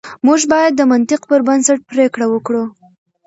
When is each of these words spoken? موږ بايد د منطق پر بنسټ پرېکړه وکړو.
موږ 0.25 0.41
بايد 0.51 0.73
د 0.77 0.81
منطق 0.91 1.21
پر 1.29 1.41
بنسټ 1.47 1.79
پرېکړه 1.91 2.25
وکړو. 2.29 2.63